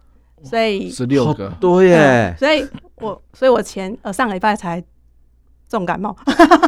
[0.43, 4.83] 所以十六个对耶、嗯，所以我所以我前呃上个礼拜才
[5.67, 6.15] 重感冒。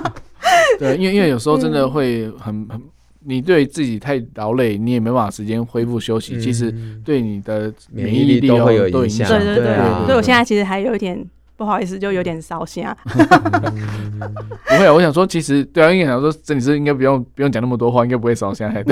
[0.80, 2.82] 对，因为因为有时候真的会很很，
[3.20, 9.28] 你对自己太劳累，你也没办法时间恢复休息，嗯、其实对你的免疫力都会有影响。
[9.28, 11.26] 对对对，所以我现在其实还有一点。
[11.58, 12.96] 不好意思，就有点烧心啊。
[13.06, 18.68] 不会啊，我想说，其实对啊，因为想说，整理师应该不用不用讲那么多话，应该不会烧心。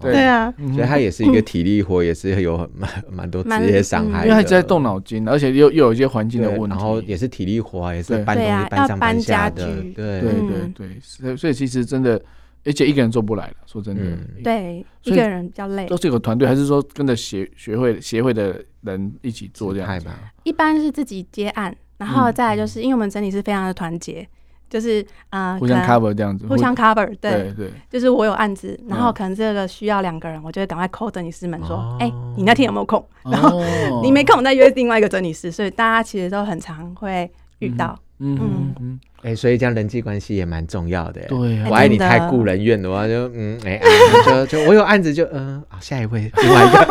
[0.00, 10.20] 对，对啊，所以他也是一个体力活，也是有蛮蛮多职业伤害，因为他在动脑筋，而且又又有一些环境的问题，然后也是体力活，也是搬东西搬上搬下的，对。
[10.20, 12.20] 对对对，所以所以其实真的。
[12.64, 14.02] 而且一个人做不来了，说真的，
[14.42, 15.86] 对，一个人比较累。
[15.86, 20.06] 都是有个团队，还是说跟着协学会协会的人一起做这样子？
[20.44, 24.26] 一般是自己接案，然后再来就是因为我们整理是非常的团结，
[24.70, 33.06] 就是啊，互相 cover 这样子，互相 cover，对对，就是我有案子，然后可能这个需要两个人，我就会赶快 call 整理师们说，哎，你那天有没有空？
[33.24, 33.62] 然后
[34.02, 37.98] 你没空，再约另外一个整理师，所以大家其实都很常会遇到。
[38.20, 41.22] 嗯嗯嗯，哎，所以这样人际关系也蛮重要的。
[41.22, 43.80] 对，我爱你太顾人怨的话，就嗯，哎，
[44.26, 46.86] 就就我有案子就嗯，下一位另外一个。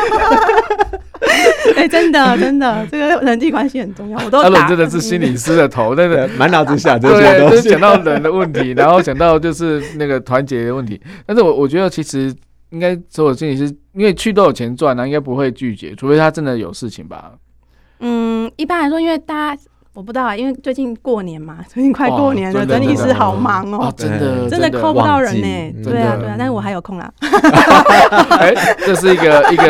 [1.76, 4.17] 哎，真的真的，这个人际关系很重要。
[4.26, 11.00] 我都阿伦真的是心理师的头，真的 满脑子想这些都是想到人的问题，然后想到就是那个团结的问题。
[11.26, 12.34] 但是我我觉得其实
[12.72, 17.34] 应该所有心理师，因为去都有钱赚啊，应该不会拒绝，除非他真的有事情吧。
[18.00, 19.62] 嗯，一般来说，因为大家。
[19.94, 25.84] 我不知道啊，因为最近过年嘛， 最近快过年了，整理师好忙哦，真的真的 call 不到人呢。
[25.84, 27.14] 对啊对啊，但是我还有空啦。
[27.22, 29.64] 哎，这是一个一个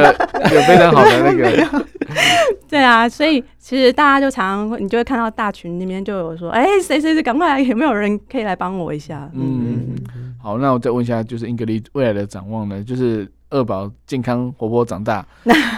[0.46, 1.86] 一个非常好的那个。
[2.70, 9.30] 对啊，所以其实大家就常常你就会看到大群里面就有说，哎，谁谁谁赶快来，有没有人可以来帮我一下？
[9.34, 9.94] 嗯，
[10.42, 12.82] 好，那我再问一下，就是英格丽未来的展望呢？
[12.82, 15.26] 就是二宝健康活泼长大，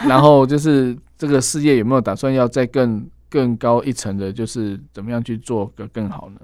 [0.08, 3.04] 然后就是这个事业有没有打算要再更？
[3.36, 6.40] 更高一层的，就是怎么样去做个更好呢？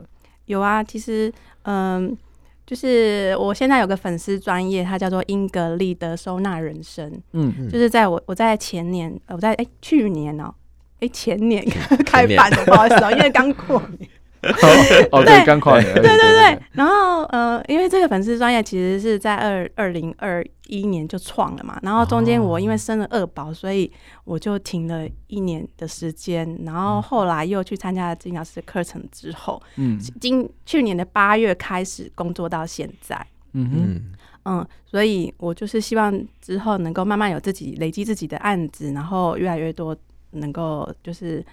[0.47, 2.17] 有啊，其实，嗯，
[2.65, 7.09] 就是我现在有个粉丝专业，它叫做英格丽的收纳人生。
[7.31, 10.55] 嗯，嗯，就是在我我在前年，我在哎、欸、去年哦、喔，
[10.95, 11.63] 哎、欸、前年
[12.05, 14.09] 开版的，不好意思哦、喔，因为刚过年。
[15.11, 15.93] 哦，对，刚跨年。
[15.93, 23.91] 对对对，然后呃，因为这个粉丝专业其实是在二二零二一年就创了嘛，然后中间我因为生了二宝，所以
[24.23, 33.23] 我就停了一年的时间，然后后来又去参加了金老师的课程之后，嗯，今去年的八月开始工作到现在，
[33.53, 34.01] 嗯哼，
[34.45, 39.95] 嗯，所以我就是希望之后能够慢慢有自己累积自己的案子，然后越来越多
[40.31, 41.45] 能够就是。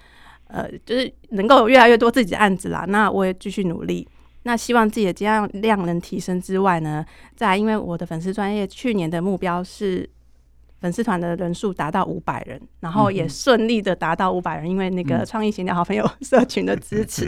[0.48, 4.08] 呃，就是能够有越来越多自己的案子啦，那我也继续努力。
[4.44, 7.04] 那希望自己的接案量能提升之外呢，
[7.36, 10.08] 再因为我的粉丝专业去年的目标是
[10.80, 17.26] 粉丝团的人数达到五百人，然后也顺利的达到五百人，嗯、因为那个创意型的好朋友社群的支持。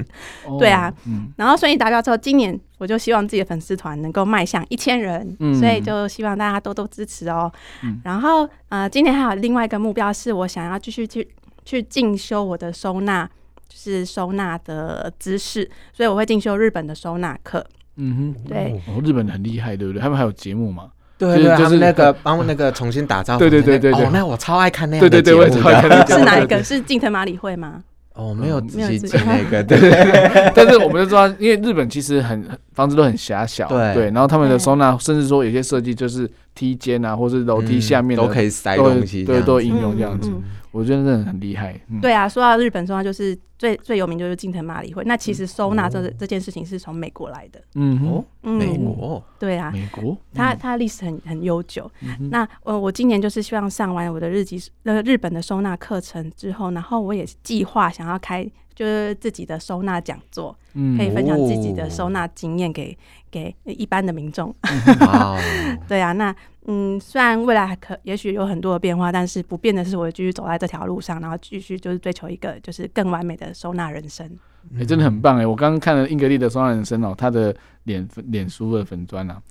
[0.49, 7.53] 嗯、 对啊，嗯、然后顺利达标之后，今年我就希望自己的粉丝团能够迈向一千人，嗯、所以就希望大家多多支持哦。
[7.83, 11.29] 嗯、然后呃，今年还有另外一个目标是我想要继续去。
[11.71, 13.25] 去进修我的收纳，
[13.69, 17.65] 就是收纳的知识，所以我会进修日本的收纳课。
[17.95, 20.03] 嗯哼，对，哦，日本很厉害，对不对？
[20.03, 20.91] 他们还有节目嘛？
[21.17, 23.39] 对对，就是那个帮那个重新打造。
[23.39, 25.01] 对对对对对，那我超爱看那样。
[25.01, 26.09] 对对对，我也超爱看。
[26.09, 26.61] 是哪一个？
[26.65, 27.85] 是近藤麻里惠吗？
[28.15, 30.53] 哦，没有自己没有自己那个， 对。
[30.53, 36.29] 但是我们就知道，因为日本其实很房子都很狭小，对对，然后他们的收纳甚至说有些设计就是
[36.61, 40.29] 梯间啊，或是楼梯下面嗯都可以塞东西对，都应用这样子。
[40.29, 40.61] 嗯嗯嗯。
[40.73, 41.81] 我觉得真的很厉害。
[41.89, 42.01] 嗯。
[42.01, 45.03] 对啊，说到日本收纳，就是最最有名就是近藤麻里惠。
[45.07, 47.61] 那其实收纳这这件事情是从美国来的。
[47.75, 49.25] 嗯美国？
[49.39, 51.91] 对啊，美国，它它历史很很悠久。
[52.03, 58.49] 嗯那呃，我今年就是希望上完我的日籍那个日本的收纳课程之后，然后我也计划想要开
[58.81, 62.97] 就是自己的收纳讲座，嗯可以分享自己的收纳经验给
[63.31, 64.55] 给一般的民众。
[65.87, 74.27] 对啊，那嗯，虽然未来还可也许有很多的变化，但是不变的是，我会继续走在这条路上，然后继续就是追求一个就是更完美的收纳人生。
[74.79, 75.47] 哎、真的很棒哎！
[75.47, 77.55] 我刚刚看了英格丽的收纳人生哦，他的
[77.85, 79.43] 脸脸书的粉砖啊，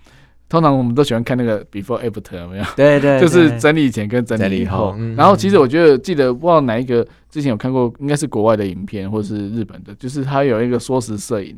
[0.49, 2.63] 通常我们都喜欢看那个 Before After 有没有？
[2.75, 3.19] 对对。
[3.21, 4.95] 就是整理以前跟整理以后。
[4.97, 5.15] 嗯。
[5.15, 11.55] 然后其实我觉得记得，不知道哪一个，之前有看过，应该是国外的影片，或是日本的，就是他有一个缩时摄影。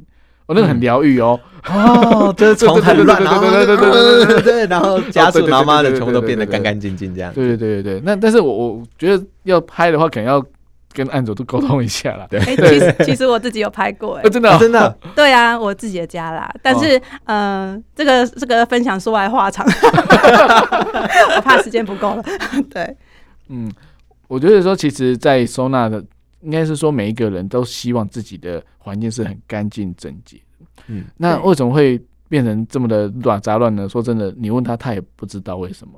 [0.47, 1.39] 哦，那个很疗愈哦。
[1.69, 3.15] 哦，就是很，对对
[3.65, 4.65] 对对对对对。
[4.67, 7.33] 然后，夹子妈妈的穷都变得干干净净这样。
[7.33, 8.01] 对对对对对。
[8.03, 10.45] 那但是我我觉得要拍的话，可能要。
[10.93, 12.27] 跟案主都沟通一下啦。
[12.29, 16.51] 对哎、 其实其实我自己有拍过、哎呃，，真的哦、啊真的， 对啊，我自己的家啦。
[16.61, 19.65] 但是，哦呃，这个这个分享说来话长，
[21.35, 22.23] 我怕时间不够了。
[22.69, 22.95] 对，
[23.49, 23.71] 嗯，
[24.27, 26.03] 我觉得说，其实，在收纳的，
[26.41, 30.37] 应该是说每一个人都希望自己的环境是很干净整洁。
[30.87, 33.87] 嗯，那对为什么会变成这么的乱杂乱呢？
[33.87, 35.93] 说真的，你问他，他也不知道为什么。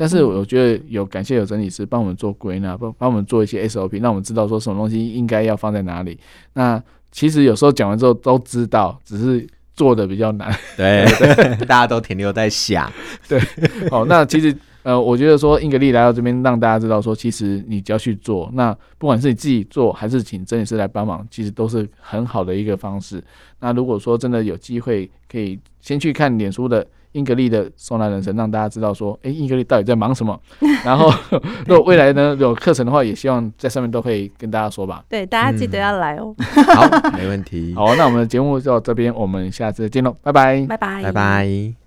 [0.00, 6.18] 但是我觉得有感谢有整理师帮我们做归纳，帮帮我们做一些 SOP，让我们知道说什么东西应该要放在哪里。
[6.54, 6.82] 那
[7.12, 10.50] 其实有时候讲完之后都知道，只是做的比较难。
[10.74, 11.04] 对，
[11.68, 12.90] 大家都停留在想，
[13.28, 13.38] 对
[13.90, 23.22] 好，那其实呃，我觉得说英格丽来到这边，让大家知道说，其实你只要去做，那不管是你自己做，还是请整理师来帮忙，其实都是很好的一个方式。
[23.58, 30.38] 那如果说真的有机会，可以先去看脸书的英格丽的收纳人生，让大家知道说，哎、欸，英格丽到底在忙什么。
[30.84, 31.12] 然后，
[31.66, 35.02] 如果未来呢有课程的话，也希望在上面都可以跟大家说吧。
[35.08, 36.34] 对，大家记得要来哦。
[36.74, 41.79] 好，没问题， 好，那我们的节目就到这边，我们下次再见喽，拜拜，拜拜，拜拜。